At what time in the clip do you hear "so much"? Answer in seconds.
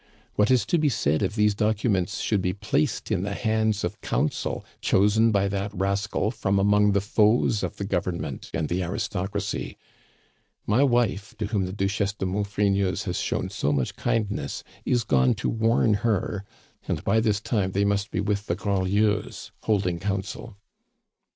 13.51-13.95